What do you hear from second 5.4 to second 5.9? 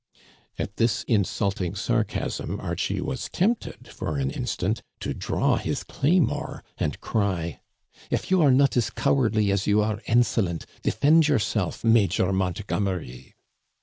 his